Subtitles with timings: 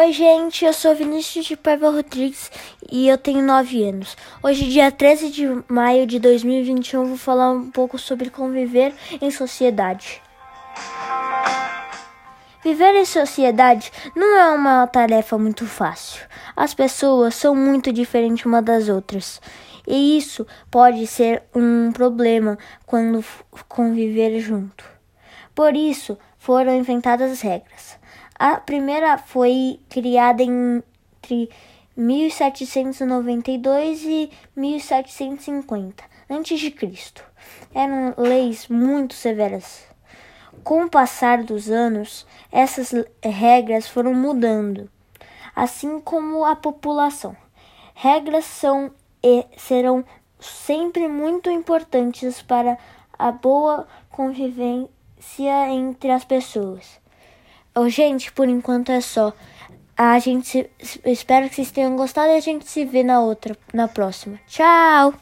[0.00, 2.52] Oi, gente, eu sou Vinícius de Paiva Rodrigues
[2.88, 4.16] e eu tenho 9 anos.
[4.40, 10.22] Hoje, dia 13 de maio de 2021, vou falar um pouco sobre conviver em sociedade.
[12.62, 16.24] Viver em sociedade não é uma tarefa muito fácil.
[16.54, 19.40] As pessoas são muito diferentes umas das outras.
[19.84, 22.56] E isso pode ser um problema
[22.86, 23.24] quando
[23.68, 24.84] conviver junto.
[25.56, 27.98] Por isso, foram inventadas regras.
[28.38, 31.50] A primeira foi criada entre
[31.96, 36.74] 1792 e 1750 a.C.
[37.74, 39.84] Eram leis muito severas.
[40.62, 44.88] Com o passar dos anos, essas regras foram mudando,
[45.56, 47.36] assim como a população.
[47.92, 50.04] Regras são e serão
[50.38, 52.78] sempre muito importantes para
[53.18, 54.88] a boa convivência
[55.70, 57.00] entre as pessoas.
[57.80, 59.32] Oh, gente, por enquanto é só.
[59.96, 63.56] A gente se, espero que vocês tenham gostado e a gente se vê na outra,
[63.72, 64.36] na próxima.
[64.48, 65.14] Tchau!